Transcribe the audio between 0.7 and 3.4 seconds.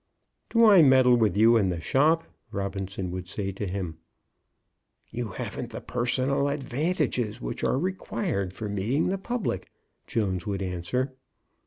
meddle with you in the shop?" Robinson would